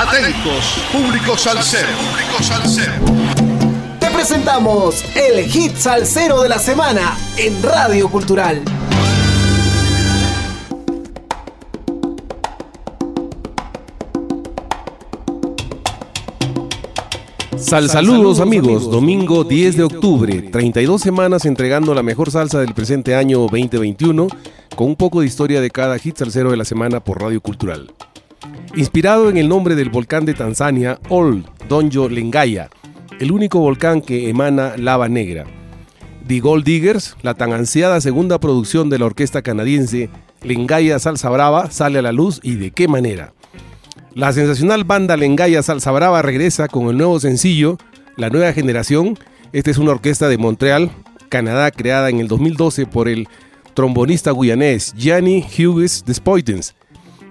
[0.00, 1.86] Atentos, público salsero.
[1.88, 2.92] Público salsero.
[4.00, 8.62] Te presentamos el hit salsero de la semana en Radio Cultural.
[17.58, 23.14] Sal saludos amigos, domingo 10 de octubre, 32 semanas entregando la mejor salsa del presente
[23.14, 24.28] año 2021
[24.74, 27.92] con un poco de historia de cada hit salsero de la semana por Radio Cultural.
[28.74, 32.70] Inspirado en el nombre del volcán de Tanzania, Ol Donjo Lengaya,
[33.18, 35.44] el único volcán que emana lava negra.
[36.26, 40.10] The Gold Diggers, la tan ansiada segunda producción de la orquesta canadiense
[40.42, 43.32] Lengaya Salsa Brava, sale a la luz y de qué manera.
[44.14, 47.78] La sensacional banda Lengaya Salsa Brava regresa con el nuevo sencillo,
[48.16, 49.18] La Nueva Generación.
[49.52, 50.90] Esta es una orquesta de Montreal,
[51.28, 53.28] Canadá, creada en el 2012 por el
[53.74, 56.74] trombonista guyanés Gianni Hughes Despoitens,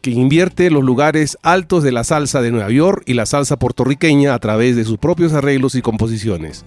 [0.00, 4.34] que invierte los lugares altos de la salsa de Nueva York y la salsa puertorriqueña
[4.34, 6.64] a través de sus propios arreglos y composiciones.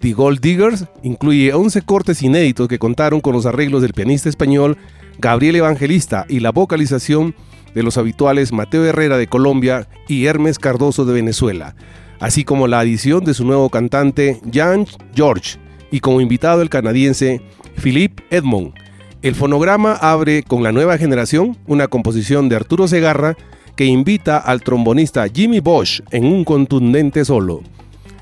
[0.00, 4.76] The Gold Diggers incluye 11 cortes inéditos que contaron con los arreglos del pianista español
[5.18, 7.34] Gabriel Evangelista y la vocalización
[7.74, 11.74] de los habituales Mateo Herrera de Colombia y Hermes Cardoso de Venezuela,
[12.20, 15.58] así como la adición de su nuevo cantante Jan George
[15.90, 17.40] y como invitado el canadiense
[17.76, 18.74] Philippe Edmond.
[19.20, 23.36] El fonograma abre con La Nueva Generación, una composición de Arturo Segarra
[23.74, 27.62] que invita al trombonista Jimmy Bosch en un contundente solo.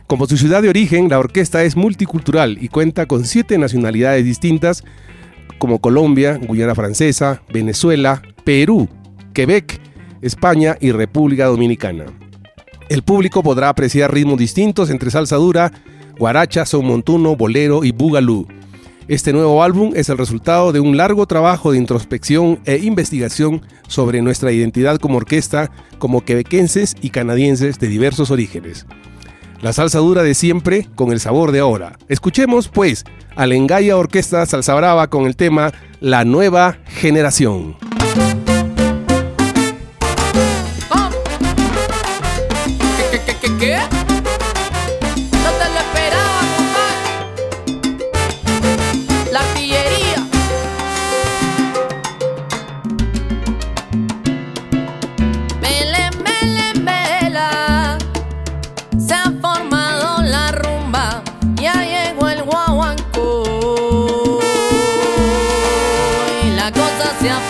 [0.07, 4.85] Como su ciudad de origen, la orquesta es multicultural y cuenta con siete nacionalidades distintas
[5.59, 8.89] como Colombia, Guyana Francesa, Venezuela, Perú,
[9.35, 9.79] Quebec,
[10.23, 12.07] España y República Dominicana.
[12.89, 15.73] El público podrá apreciar ritmos distintos entre salsa dura,
[16.19, 18.47] guaracha, son montuno, bolero y bugalú.
[19.09, 24.21] Este nuevo álbum es el resultado de un largo trabajo de introspección e investigación sobre
[24.21, 28.85] nuestra identidad como orquesta, como quebequenses y canadienses de diversos orígenes.
[29.63, 31.97] La salsa dura de siempre con el sabor de ahora.
[32.09, 33.05] Escuchemos, pues,
[33.37, 37.77] a la Engaya Orquesta Salsa Brava con el tema La Nueva Generación.
[67.21, 67.41] 家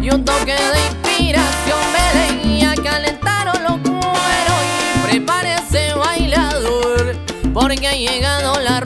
[0.00, 1.78] y un toque de inspiración.
[1.92, 4.60] Me leía calentaron los cueros
[4.94, 7.16] y prepárese bailador
[7.52, 8.78] porque ha llegado la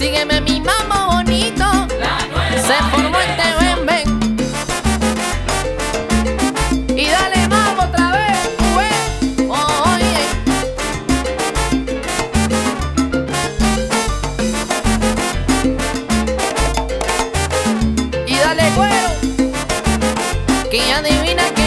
[0.00, 1.86] Sígueme mi mamá bonito.
[2.66, 4.06] Se formó este ven, ven.
[6.96, 8.38] Y dale mambo otra vez,
[8.78, 9.50] ven.
[9.50, 10.20] Oye.
[18.26, 19.10] Y dale cuero.
[20.70, 21.59] Que adivina que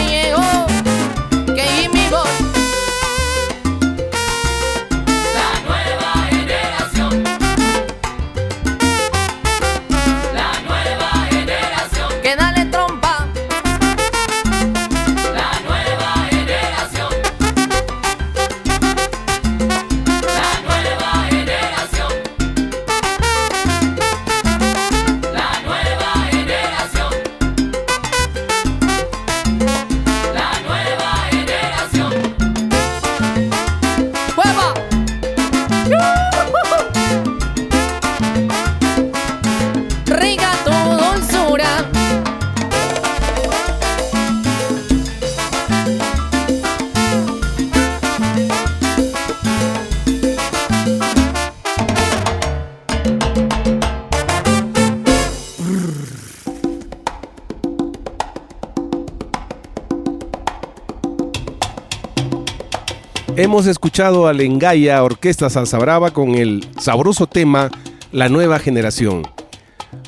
[63.36, 67.68] Hemos escuchado a Lengaya Orquesta Salsa Brava con el sabroso tema
[68.12, 69.24] La Nueva Generación.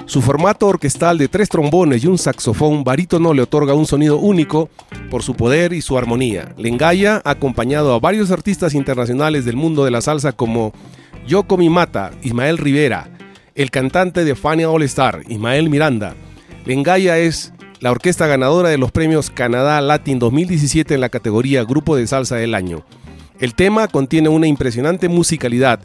[0.05, 4.71] Su formato orquestal de tres trombones y un saxofón barítono le otorga un sonido único
[5.11, 6.55] por su poder y su armonía.
[6.57, 10.73] Lengaya ha acompañado a varios artistas internacionales del mundo de la salsa como
[11.27, 13.11] Yoko Mimata, Ismael Rivera,
[13.57, 16.15] el cantante de Fania All Star, Ismael Miranda.
[16.65, 21.97] Lengaya es la orquesta ganadora de los premios Canadá Latin 2017 en la categoría Grupo
[21.97, 22.85] de Salsa del Año.
[23.39, 25.81] El tema contiene una impresionante musicalidad.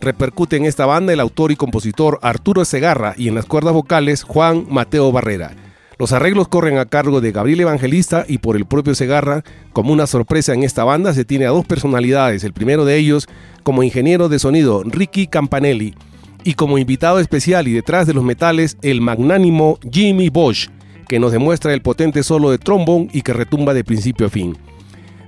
[0.00, 4.24] Repercute en esta banda el autor y compositor Arturo Segarra y en las cuerdas vocales
[4.24, 5.54] Juan Mateo Barrera.
[5.98, 9.44] Los arreglos corren a cargo de Gabriel Evangelista y por el propio Segarra.
[9.72, 13.28] Como una sorpresa en esta banda se tiene a dos personalidades, el primero de ellos
[13.62, 15.94] como ingeniero de sonido Ricky Campanelli
[16.42, 20.70] y como invitado especial y detrás de los metales el magnánimo Jimmy Bosch,
[21.08, 24.56] que nos demuestra el potente solo de trombón y que retumba de principio a fin.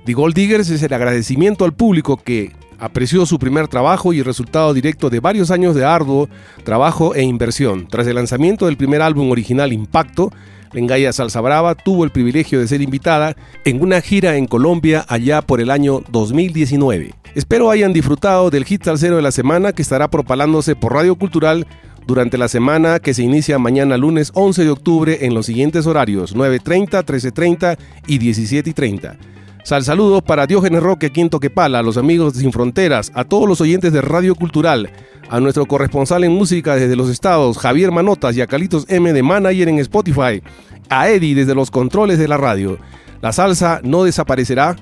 [0.09, 4.25] The Gold Diggers es el agradecimiento al público que apreció su primer trabajo y el
[4.25, 6.27] resultado directo de varios años de arduo
[6.63, 7.87] trabajo e inversión.
[7.87, 10.31] Tras el lanzamiento del primer álbum original Impacto,
[10.73, 13.35] Lengaya Salsa Brava tuvo el privilegio de ser invitada
[13.65, 17.13] en una gira en Colombia allá por el año 2019.
[17.35, 21.67] Espero hayan disfrutado del hit salsero de la semana que estará propalándose por Radio Cultural
[22.07, 26.35] durante la semana que se inicia mañana lunes 11 de octubre en los siguientes horarios
[26.35, 27.77] 9.30, 13.30
[28.07, 29.38] y 17.30.
[29.63, 33.47] Sal saludos para Diógenes Roque, Quinto Quepala, a los amigos de Sin Fronteras, a todos
[33.47, 34.89] los oyentes de Radio Cultural,
[35.29, 39.21] a nuestro corresponsal en música desde los estados, Javier Manotas y a Calitos M de
[39.21, 40.41] Manager en Spotify,
[40.89, 42.79] a Eddie desde los controles de la radio.
[43.21, 44.77] La salsa no desaparecerá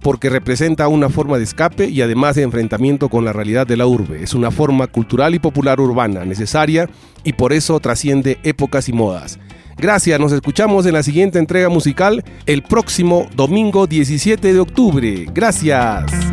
[0.00, 3.86] porque representa una forma de escape y además de enfrentamiento con la realidad de la
[3.86, 4.22] urbe.
[4.22, 6.88] Es una forma cultural y popular urbana necesaria
[7.22, 9.38] y por eso trasciende épocas y modas.
[9.76, 15.26] Gracias, nos escuchamos en la siguiente entrega musical el próximo domingo 17 de octubre.
[15.32, 16.31] Gracias.